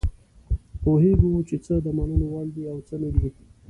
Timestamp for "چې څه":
1.47-1.75